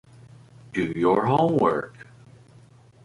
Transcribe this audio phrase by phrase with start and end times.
[0.73, 1.93] Do your homework!